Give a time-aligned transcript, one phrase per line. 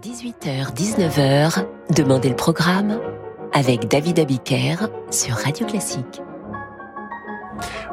[0.00, 3.00] 18h-19h, Demandez le programme
[3.52, 4.76] avec David Abiker
[5.10, 6.22] sur Radio Classique.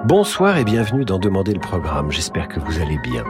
[0.04, 2.12] Bonsoir et bienvenue dans Demandez le programme.
[2.12, 3.24] J'espère que vous allez bien.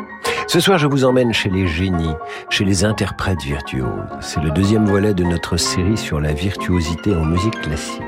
[0.47, 2.15] Ce soir, je vous emmène chez les génies,
[2.49, 4.09] chez les interprètes virtuoses.
[4.20, 8.02] C'est le deuxième volet de notre série sur la virtuosité en musique classique.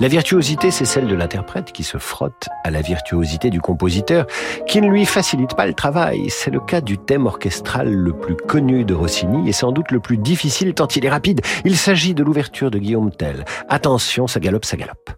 [0.00, 4.26] La virtuosité, c'est celle de l'interprète qui se frotte à la virtuosité du compositeur,
[4.66, 6.28] qui ne lui facilite pas le travail.
[6.28, 10.00] C'est le cas du thème orchestral le plus connu de Rossini et sans doute le
[10.00, 11.40] plus difficile tant il est rapide.
[11.64, 13.44] Il s'agit de l'ouverture de Guillaume Tell.
[13.68, 15.10] Attention, ça galope, ça galope.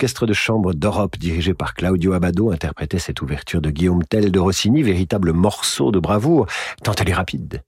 [0.00, 4.38] L'orchestre de chambre d'Europe, dirigé par Claudio Abbado, interprétait cette ouverture de Guillaume Tell de
[4.38, 6.46] Rossini, véritable morceau de bravoure,
[6.82, 7.62] tant elle est rapide.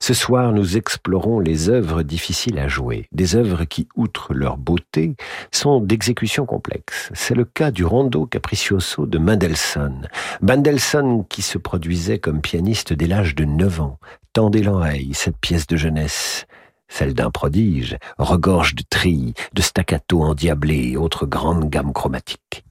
[0.00, 5.16] Ce soir, nous explorons les œuvres difficiles à jouer, des œuvres qui, outre leur beauté,
[5.52, 7.10] sont d'exécution complexe.
[7.12, 10.08] C'est le cas du Rondo Capriccioso de Mendelssohn.
[10.40, 13.98] Mendelssohn qui se produisait comme pianiste dès l'âge de 9 ans.
[14.32, 16.46] Tendez l'oreille, cette pièce de jeunesse
[16.88, 22.64] celle d'un prodige, regorge de trilles, de staccato endiablés et autres grandes gammes chromatiques.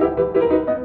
[0.00, 0.79] Música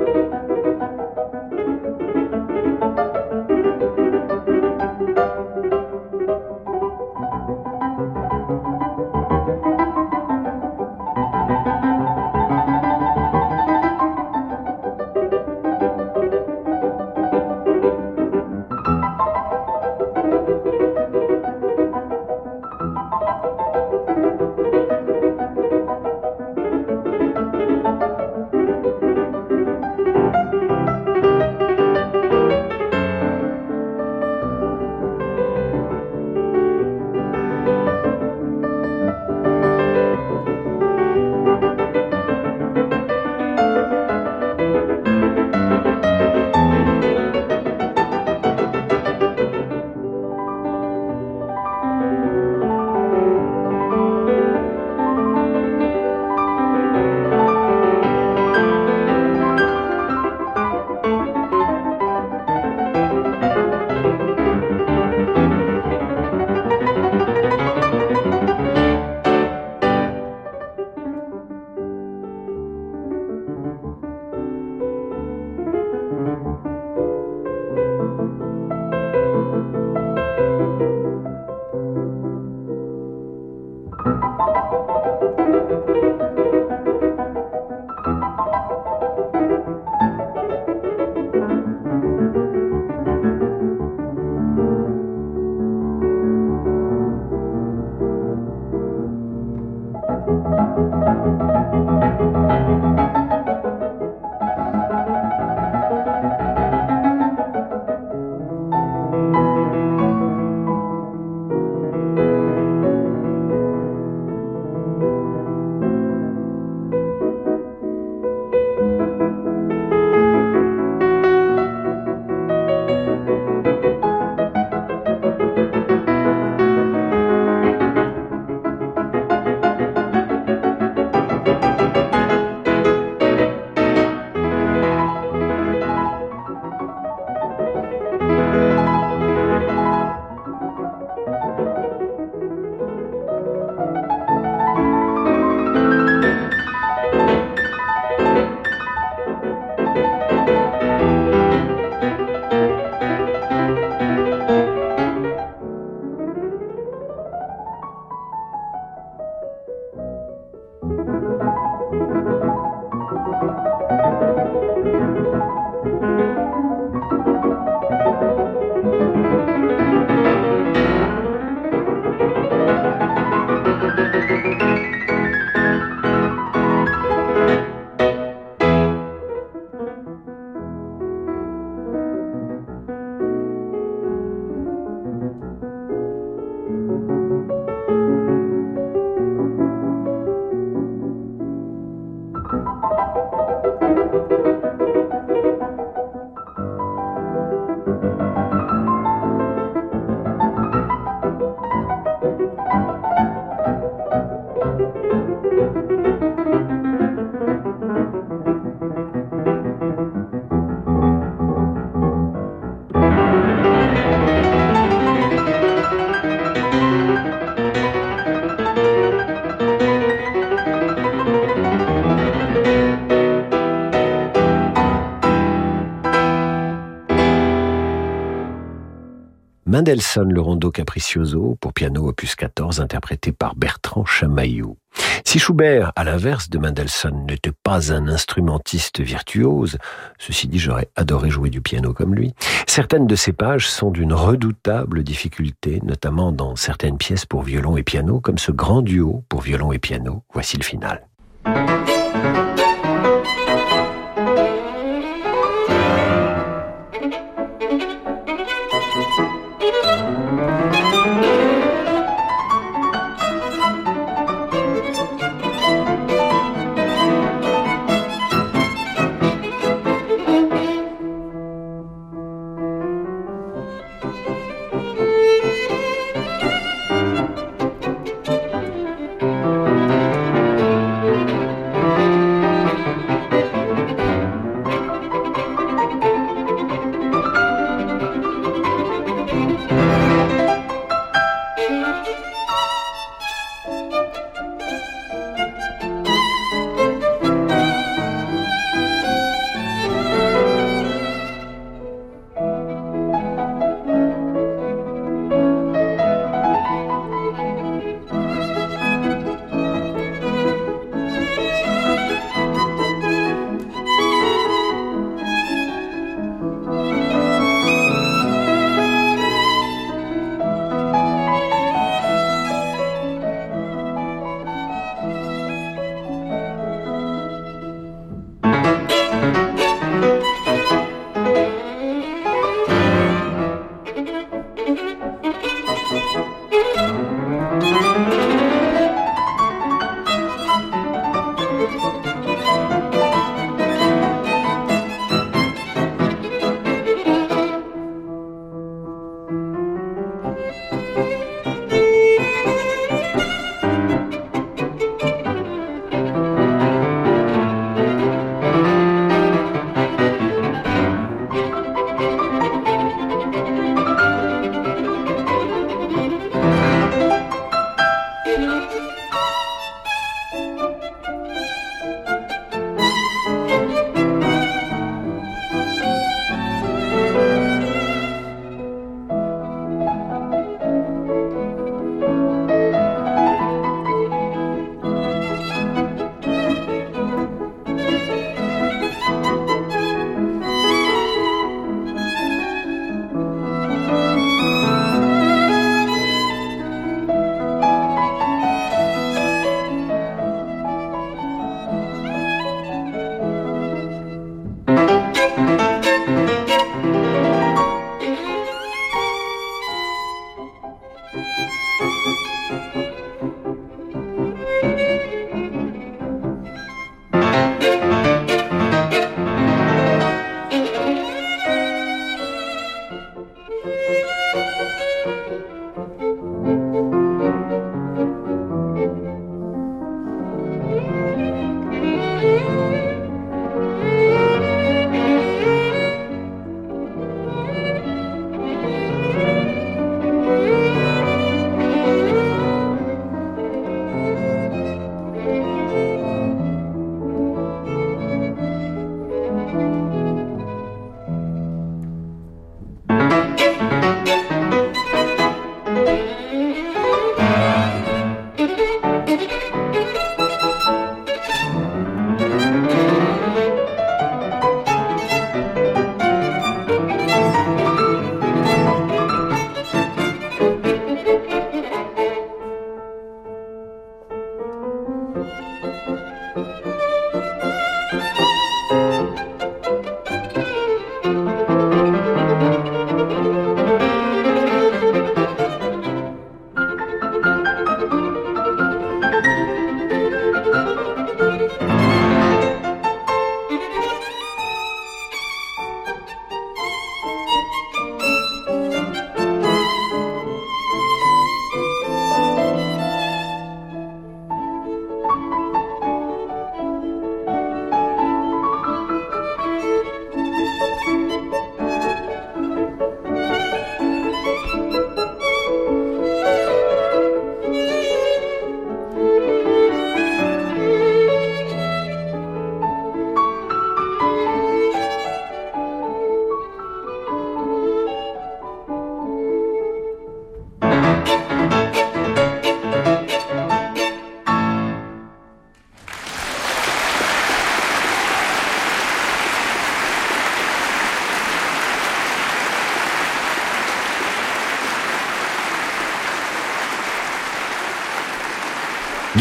[229.85, 234.77] Mendelssohn le rondo capriccioso pour piano opus 14 interprété par Bertrand Chamaillou.
[235.23, 239.77] Si Schubert, à l'inverse de Mendelssohn, n'était pas un instrumentiste virtuose,
[240.17, 242.33] ceci dit, j'aurais adoré jouer du piano comme lui,
[242.65, 247.83] certaines de ses pages sont d'une redoutable difficulté, notamment dans certaines pièces pour violon et
[247.83, 250.23] piano, comme ce grand duo pour violon et piano.
[250.33, 251.05] Voici le final.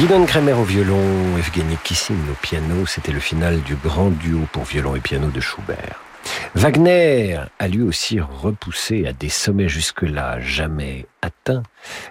[0.04, 4.64] Gidon Kremer au violon, Evgeny Kissin au piano, c'était le final du grand duo pour
[4.64, 5.98] violon et piano de Schubert.
[6.54, 11.62] Wagner a lui aussi repoussé à des sommets jusque-là jamais atteints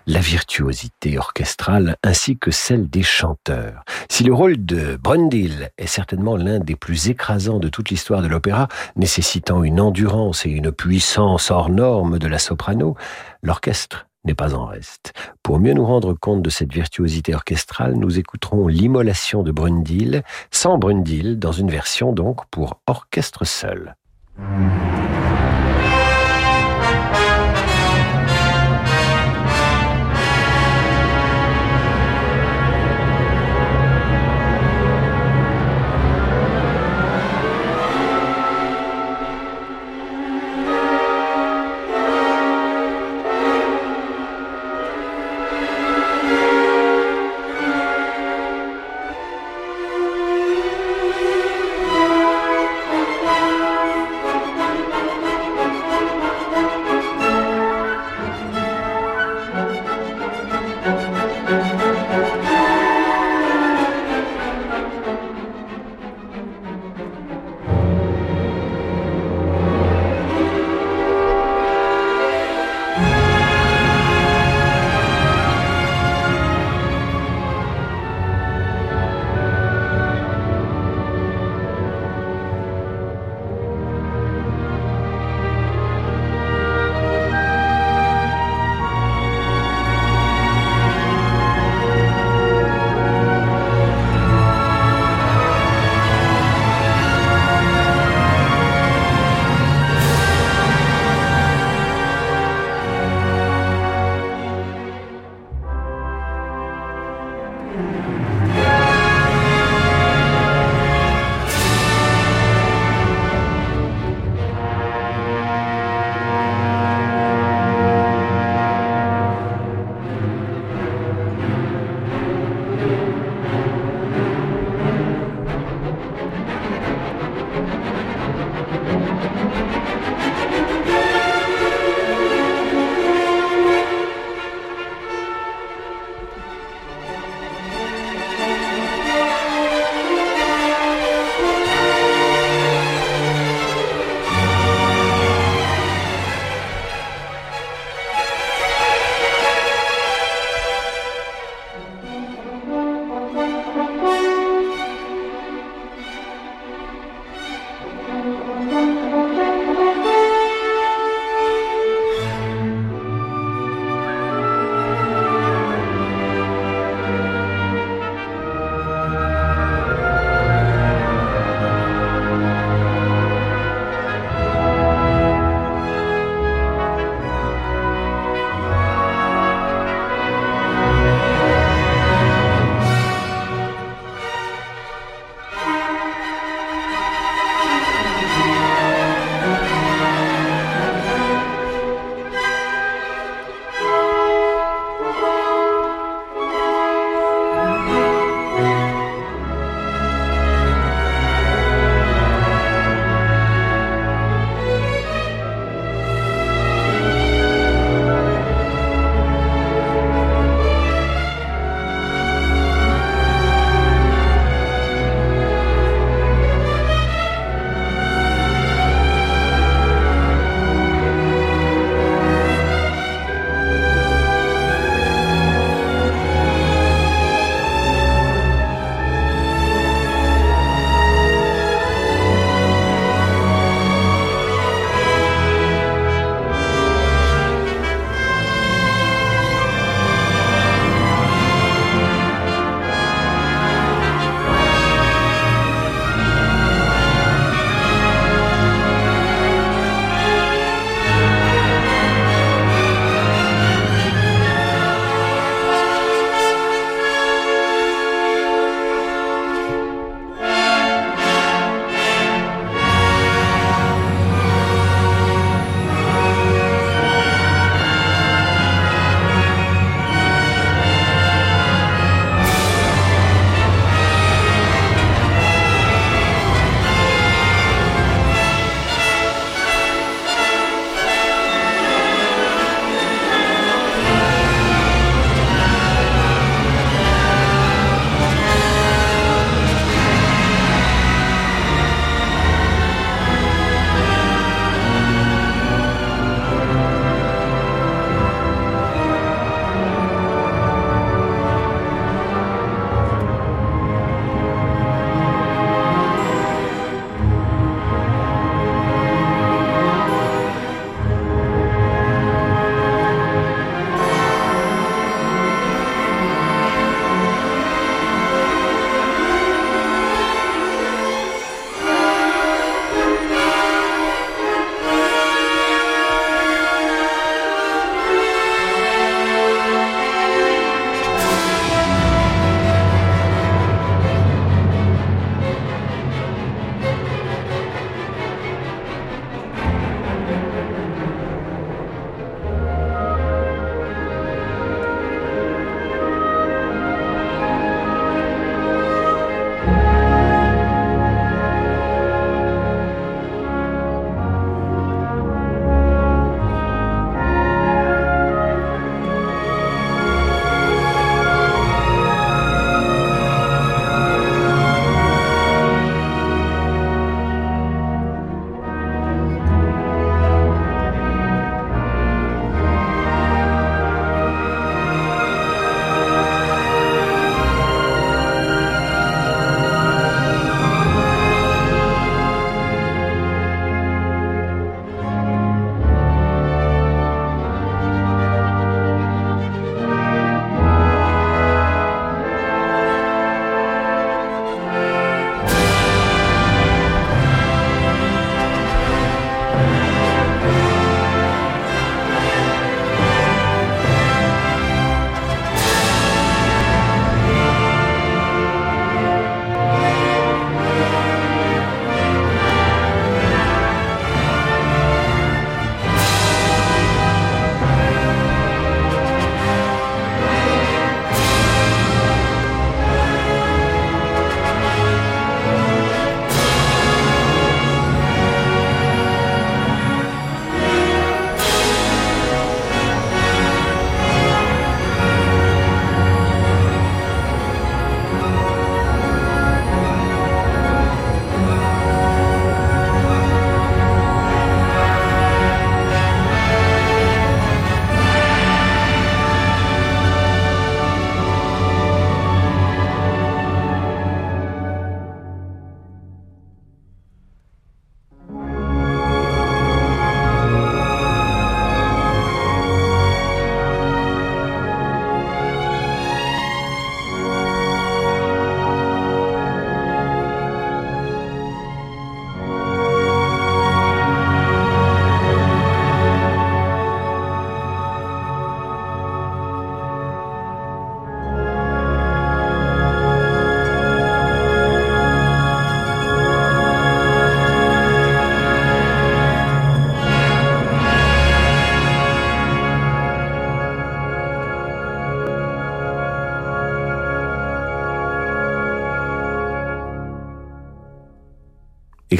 [0.08, 3.84] la virtuosité orchestrale ainsi que celle des chanteurs.
[4.10, 8.28] Si le rôle de Brundil est certainement l'un des plus écrasants de toute l'histoire de
[8.28, 12.98] l'opéra, nécessitant une endurance et une puissance hors norme de la soprano,
[13.44, 15.14] l'orchestre n'est pas en reste.
[15.42, 20.78] Pour mieux nous rendre compte de cette virtuosité orchestrale, nous écouterons l'immolation de Brundil, sans
[20.78, 23.96] Brundil, dans une version donc pour orchestre seul.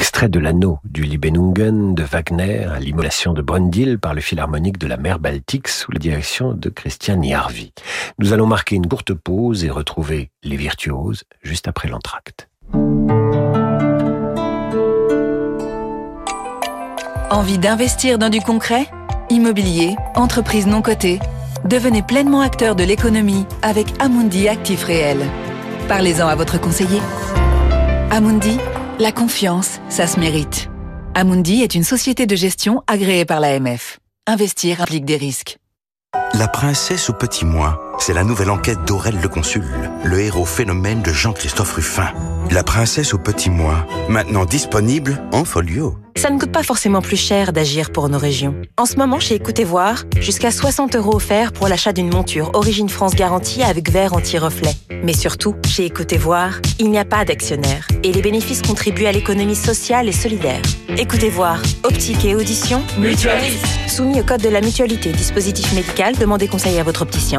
[0.04, 4.86] Extrait de l'anneau du Libennungen de Wagner à l'immolation de Brundil par le Philharmonique de
[4.86, 7.72] la mer Baltique sous la direction de Christian Jarvi.
[8.18, 12.50] Nous allons marquer une courte pause et retrouver les virtuoses juste après l'entracte.
[17.30, 18.86] Envie d'investir dans du concret?
[19.30, 21.18] Immobilier, entreprise non cotée?
[21.64, 25.24] Devenez pleinement acteur de l'économie avec Amundi Actif Réel.
[25.88, 27.00] Parlez-en à votre conseiller.
[28.10, 28.58] Amundi,
[28.98, 30.68] la confiance, ça se mérite.
[31.14, 33.98] Amundi est une société de gestion agréée par l'AMF.
[34.26, 35.58] Investir implique des risques.
[36.32, 39.64] La princesse au petit mois, c'est la nouvelle enquête d'Aurel le Consul,
[40.04, 42.12] le héros phénomène de Jean-Christophe Ruffin.
[42.50, 45.96] La princesse au petit mois, maintenant disponible en folio.
[46.16, 48.54] Ça ne coûte pas forcément plus cher d'agir pour nos régions.
[48.78, 52.88] En ce moment, chez Écoutez Voir, jusqu'à 60 euros offerts pour l'achat d'une monture Origine
[52.88, 54.72] France garantie avec verre anti-reflet.
[55.02, 59.12] Mais surtout, chez Écoutez Voir, il n'y a pas d'actionnaire et les bénéfices contribuent à
[59.12, 60.62] l'économie sociale et solidaire.
[60.96, 63.66] Écoutez Voir, optique et audition, mutualiste.
[63.88, 67.38] Soumis au code de la mutualité, dispositif médical, demandez conseil à votre opticien.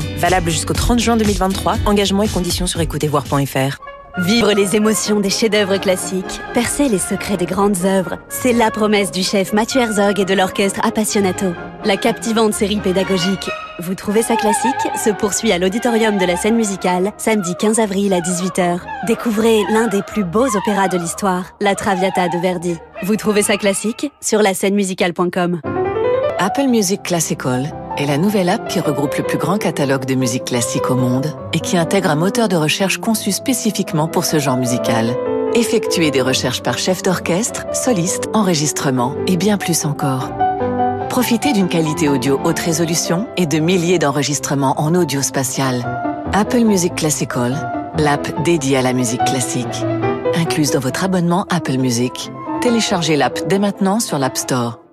[0.51, 1.75] Jusqu'au 30 juin 2023.
[1.86, 3.79] Engagement et conditions sur écoutezvoir.fr.
[4.17, 9.12] Vivre les émotions des chefs-d'œuvre classiques, percer les secrets des grandes œuvres, c'est la promesse
[9.12, 11.47] du chef Mathieu Herzog et de l'orchestre Appassionato.
[11.84, 14.73] La captivante série pédagogique Vous trouvez ça classique?
[14.95, 18.79] Se poursuit à l'auditorium de la scène musicale samedi 15 avril à 18h.
[19.05, 22.77] Découvrez l'un des plus beaux opéras de l'histoire, La Traviata de Verdi.
[23.03, 24.13] Vous trouvez ça classique?
[24.21, 25.60] Sur la scène musicale.com.
[26.39, 30.45] Apple Music Classical est la nouvelle app qui regroupe le plus grand catalogue de musique
[30.45, 34.58] classique au monde et qui intègre un moteur de recherche conçu spécifiquement pour ce genre
[34.58, 35.15] musical.
[35.53, 40.29] Effectuez des recherches par chef d'orchestre, soliste, enregistrement et bien plus encore.
[41.10, 45.86] Profitez d'une qualité audio haute résolution et de milliers d'enregistrements en audio spatial.
[46.34, 49.86] Apple Music Classical, l'app dédiée à la musique classique.
[50.36, 52.31] Incluse dans votre abonnement Apple Music.
[52.60, 54.85] Téléchargez l'app dès maintenant sur l'App Store.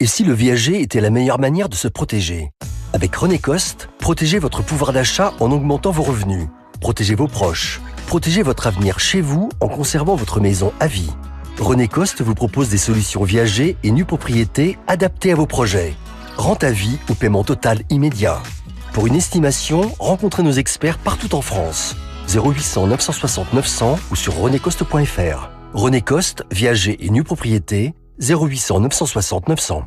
[0.00, 2.52] Et si le viager était la meilleure manière de se protéger?
[2.92, 6.46] Avec René Coste, protégez votre pouvoir d'achat en augmentant vos revenus.
[6.80, 7.80] Protégez vos proches.
[8.06, 11.10] Protégez votre avenir chez vous en conservant votre maison à vie.
[11.58, 15.96] René Coste vous propose des solutions viager et nues propriété adaptées à vos projets.
[16.36, 18.40] Rente à vie ou paiement total immédiat.
[18.92, 21.96] Pour une estimation, rencontrez nos experts partout en France.
[22.32, 25.50] 0800 960 900 ou sur renécoste.fr.
[25.74, 29.84] René Coste, viager et nue propriété, 0800 960 900.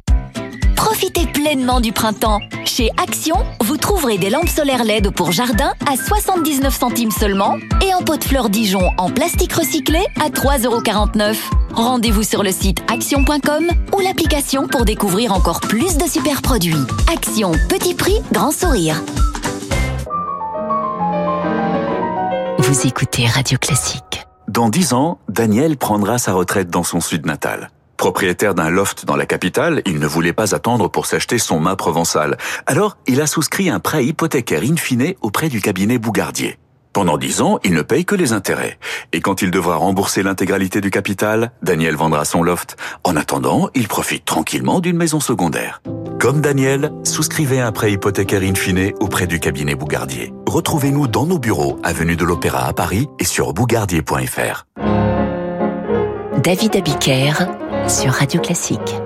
[0.76, 2.39] Profitez pleinement du printemps.
[2.65, 7.91] Chez Action, vous trouverez des lampes solaires LED pour jardin à 79 centimes seulement et
[7.91, 11.38] un pot de fleurs Dijon en plastique recyclé à 3,49€.
[11.74, 16.76] Rendez-vous sur le site action.com ou l'application pour découvrir encore plus de super produits.
[17.12, 18.96] Action, petit prix, grand sourire.
[22.60, 24.26] Vous écoutez Radio Classique.
[24.48, 27.70] Dans dix ans, Daniel prendra sa retraite dans son sud natal.
[28.01, 31.75] Propriétaire d'un loft dans la capitale, il ne voulait pas attendre pour s'acheter son mât
[31.75, 32.35] provençal.
[32.65, 36.57] Alors, il a souscrit un prêt hypothécaire in fine auprès du cabinet Bougardier.
[36.93, 38.79] Pendant dix ans, il ne paye que les intérêts.
[39.13, 42.75] Et quand il devra rembourser l'intégralité du capital, Daniel vendra son loft.
[43.03, 45.83] En attendant, il profite tranquillement d'une maison secondaire.
[46.19, 50.33] Comme Daniel, souscrivez un prêt hypothécaire in fine auprès du cabinet Bougardier.
[50.47, 54.65] Retrouvez-nous dans nos bureaux, avenue de l'Opéra à Paris et sur bougardier.fr.
[56.41, 57.33] David Abiker
[57.91, 59.01] sur Radio Classique.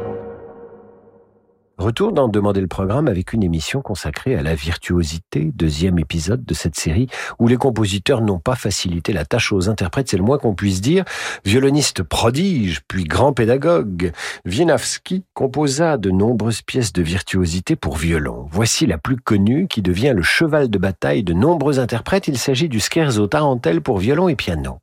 [1.79, 6.53] Retour dans Demander le programme avec une émission consacrée à la virtuosité, deuxième épisode de
[6.53, 7.07] cette série
[7.39, 10.81] où les compositeurs n'ont pas facilité la tâche aux interprètes, c'est le moins qu'on puisse
[10.81, 11.03] dire.
[11.45, 14.11] Violoniste prodige, puis grand pédagogue,
[14.45, 18.45] Wienawski composa de nombreuses pièces de virtuosité pour violon.
[18.51, 22.27] Voici la plus connue qui devient le cheval de bataille de nombreux interprètes.
[22.27, 24.77] Il s'agit du Scherzo Tarantelle pour violon et piano.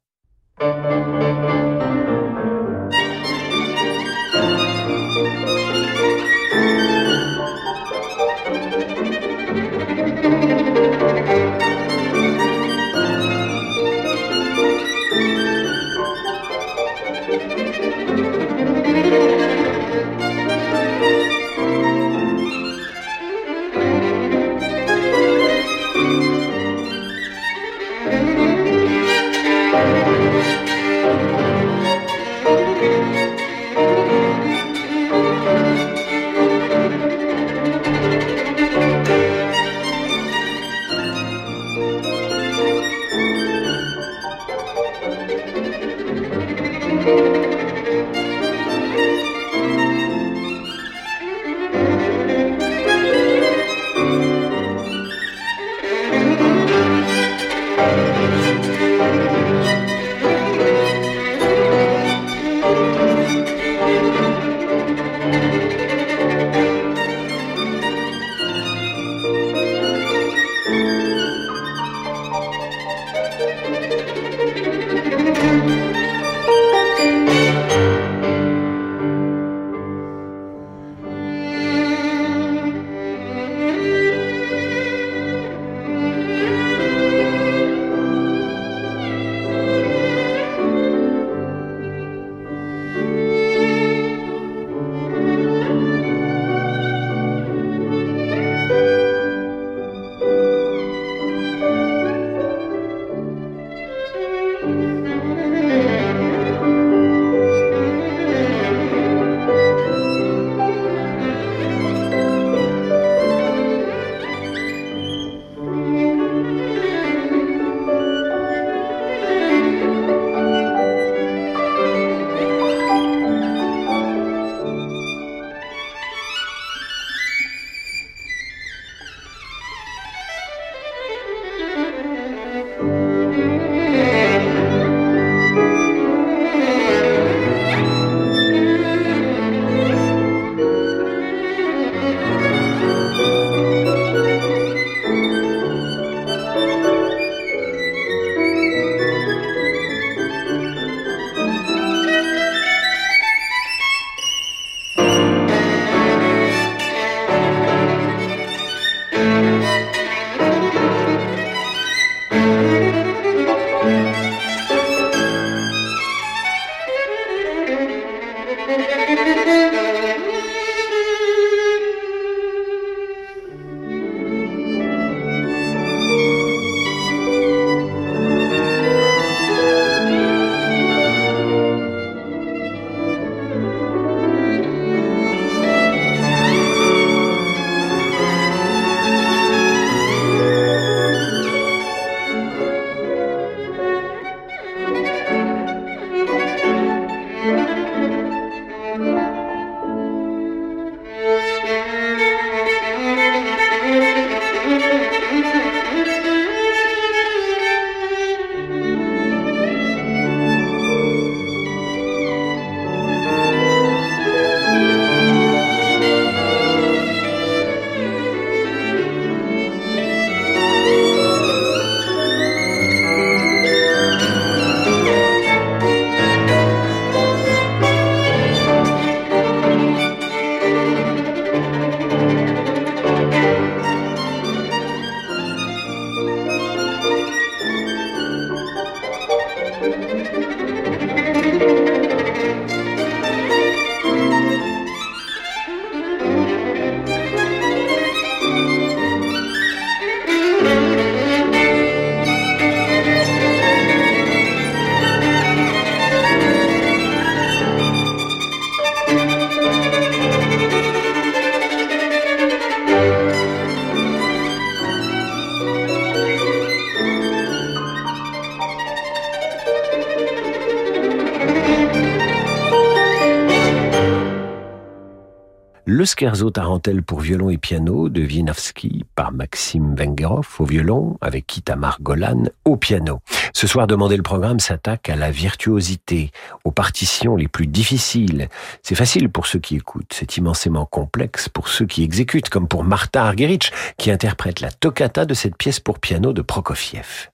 [275.94, 281.46] Le scherzo tarentelle pour violon et piano de Wienawski par Maxime Wengerhoff au violon avec
[281.46, 283.20] Kitamar Golan au piano.
[283.52, 286.30] Ce soir, Demander le programme s'attaque à la virtuosité,
[286.64, 288.48] aux partitions les plus difficiles.
[288.82, 292.84] C'est facile pour ceux qui écoutent, c'est immensément complexe pour ceux qui exécutent, comme pour
[292.84, 297.28] Martha Argerich qui interprète la toccata de cette pièce pour piano de Prokofiev.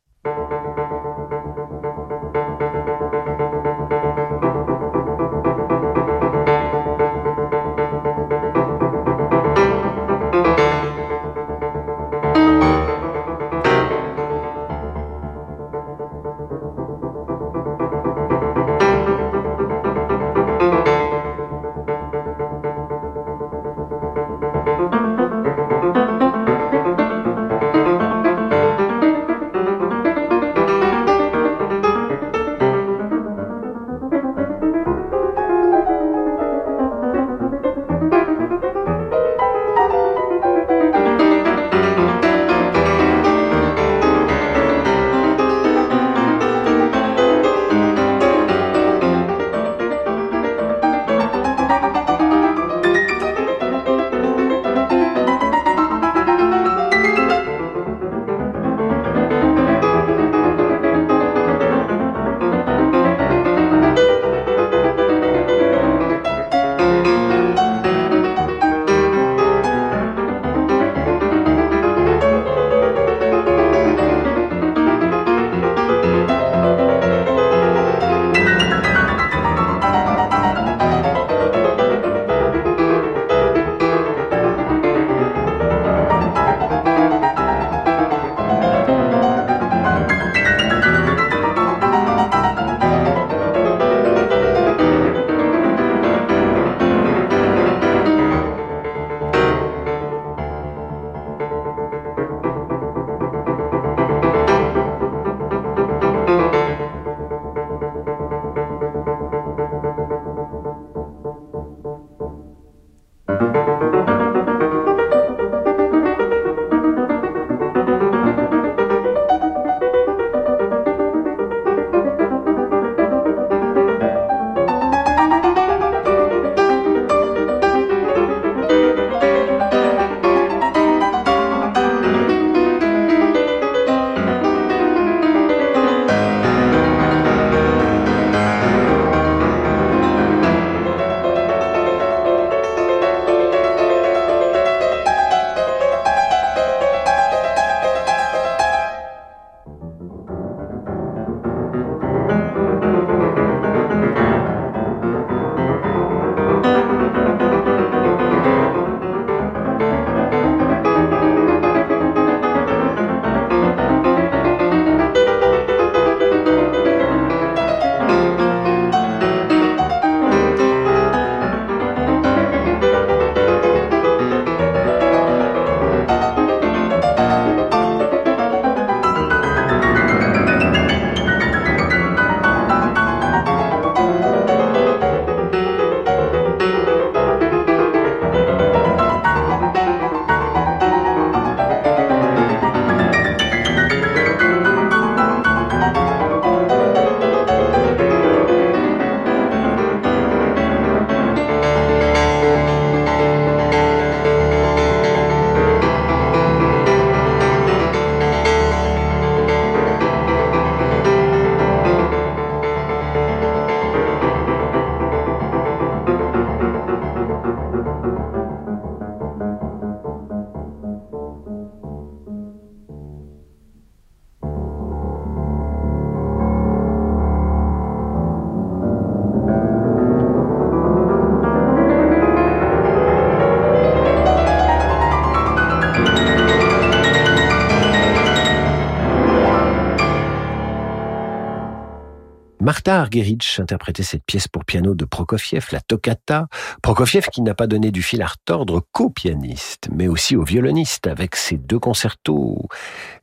[242.89, 246.47] Martha Argerich interprétait cette pièce pour piano de Prokofiev, la toccata.
[246.83, 251.07] Prokofiev qui n'a pas donné du fil à retordre qu'au pianiste, mais aussi au violoniste
[251.07, 252.67] avec ses deux concertos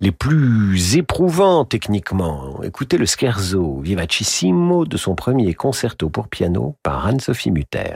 [0.01, 2.61] les plus éprouvants techniquement.
[2.61, 7.95] Écoutez le scherzo vivacissimo de son premier concerto pour piano par Anne-Sophie Mutter.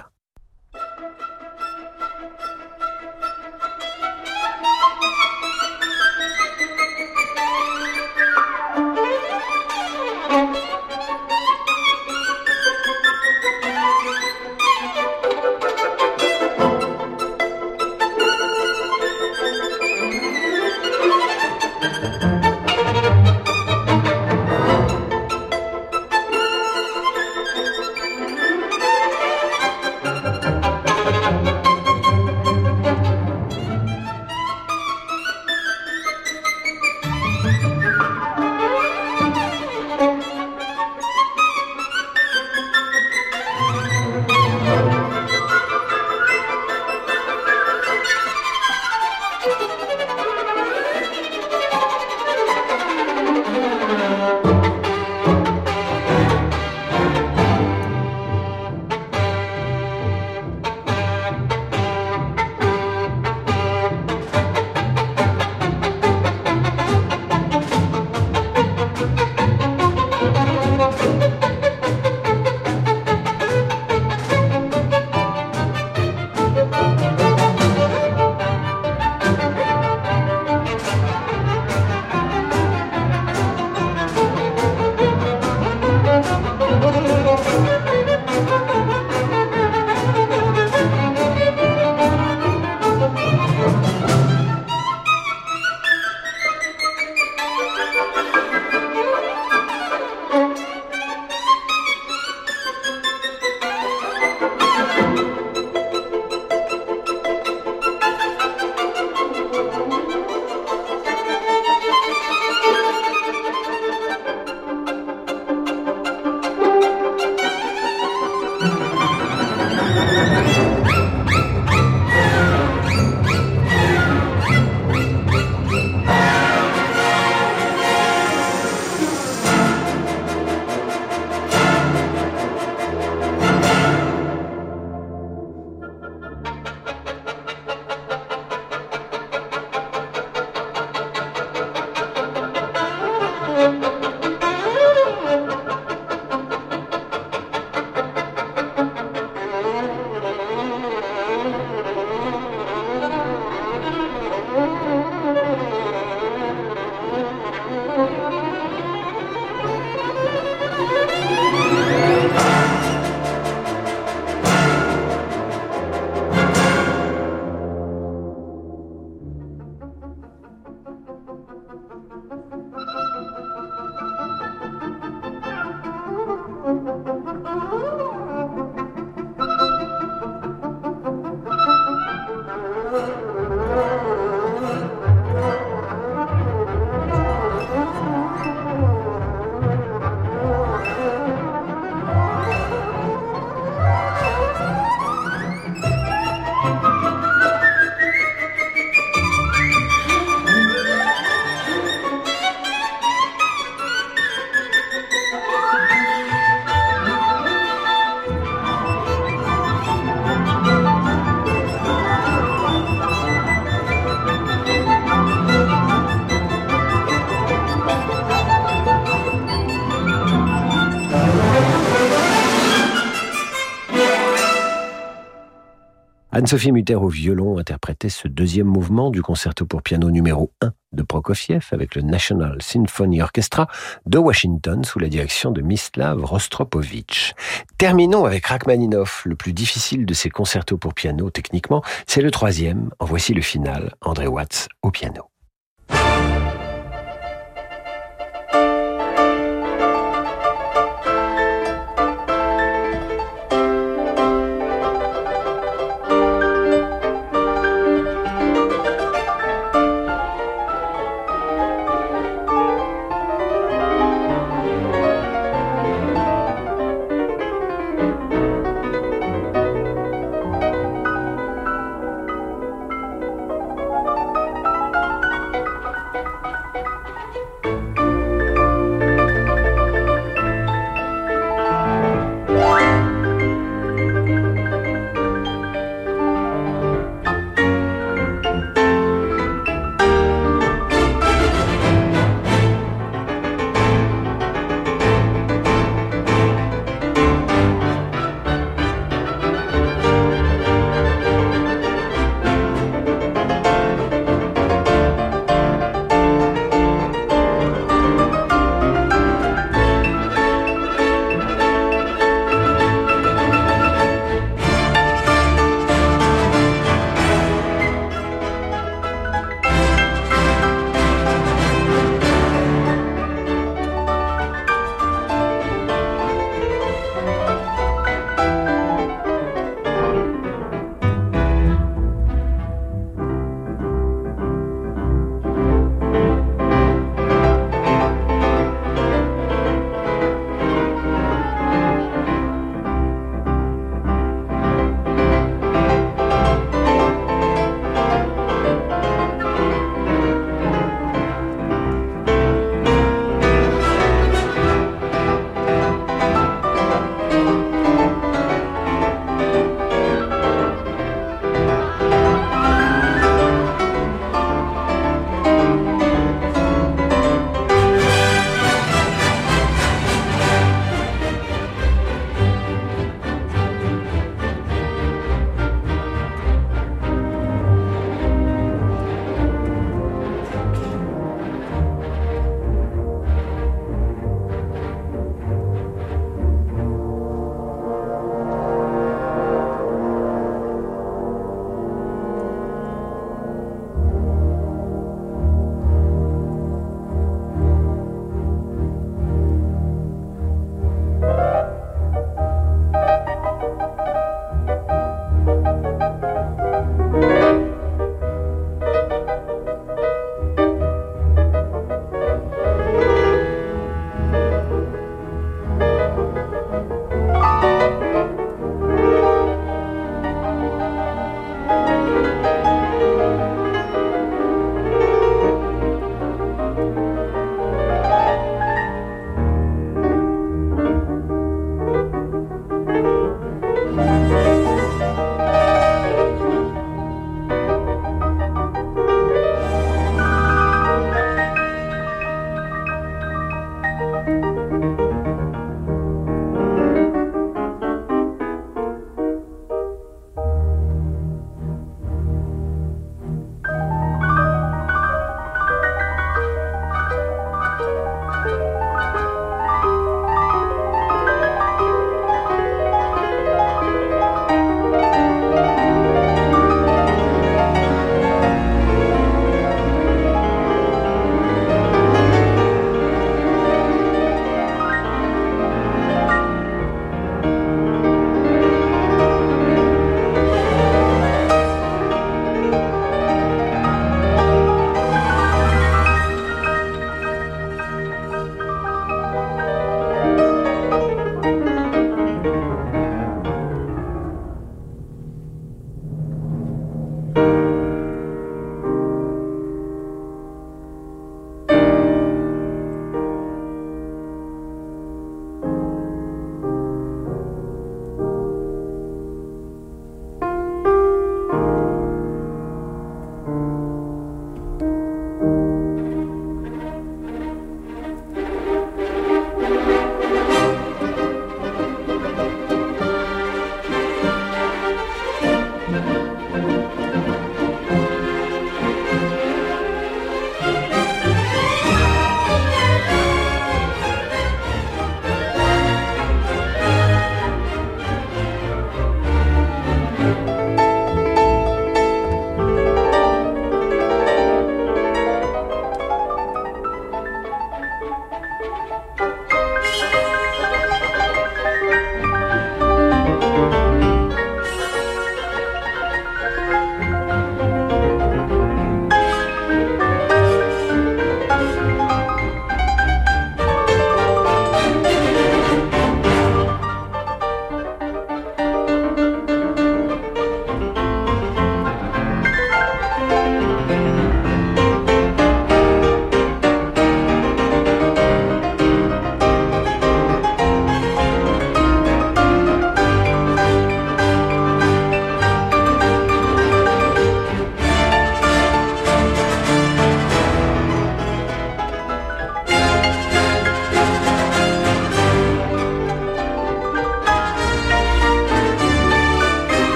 [226.39, 231.03] Anne-Sophie Mutter au violon interprétait ce deuxième mouvement du concerto pour piano numéro 1 de
[231.03, 233.67] Prokofiev avec le National Symphony Orchestra
[234.05, 237.35] de Washington sous la direction de Mislav Rostropovich.
[237.77, 241.83] Terminons avec Rachmaninoff, le plus difficile de ses concertos pour piano techniquement.
[242.07, 242.89] C'est le troisième.
[242.99, 243.93] En voici le final.
[243.99, 245.28] André Watts au piano.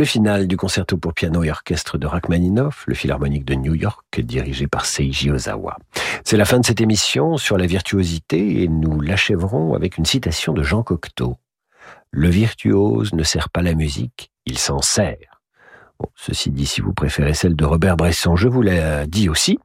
[0.00, 4.18] Le final du concerto pour piano et orchestre de Rachmaninoff, le Philharmonique de New York,
[4.22, 5.76] dirigé par Seiji Ozawa.
[6.24, 10.54] C'est la fin de cette émission sur la virtuosité et nous l'achèverons avec une citation
[10.54, 11.36] de Jean Cocteau.
[12.12, 15.42] Le virtuose ne sert pas la musique, il s'en sert.
[16.14, 19.58] ceci dit, si vous préférez celle de Robert Bresson, je vous l'ai dit aussi.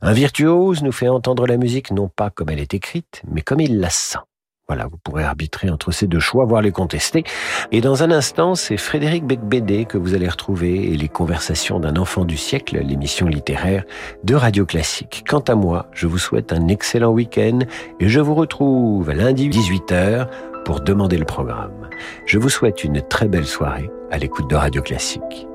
[0.00, 3.60] Un virtuose nous fait entendre la musique non pas comme elle est écrite, mais comme
[3.60, 4.18] il la sent.
[4.68, 7.22] Voilà, vous pourrez arbitrer entre ces deux choix, voire les contester.
[7.70, 11.94] Et dans un instant, c'est Frédéric Becbédé que vous allez retrouver et les conversations d'un
[11.94, 13.84] enfant du siècle, l'émission littéraire
[14.24, 15.22] de Radio Classique.
[15.28, 17.60] Quant à moi, je vous souhaite un excellent week-end
[18.00, 20.26] et je vous retrouve lundi 18h
[20.64, 21.88] pour demander le programme.
[22.24, 25.46] Je vous souhaite une très belle soirée à l'écoute de Radio Classique.